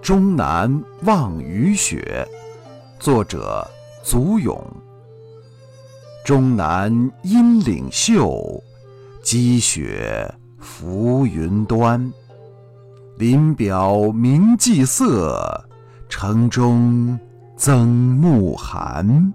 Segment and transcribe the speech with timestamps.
[0.00, 2.26] 终南望雨雪，
[2.98, 3.68] 作者
[4.02, 4.56] 祖咏；
[6.24, 6.90] 终南
[7.22, 8.62] 阴岭秀，
[9.22, 12.10] 积雪浮云端。
[13.16, 15.64] 林表明霁色，
[16.08, 17.18] 城中
[17.56, 19.34] 增暮寒。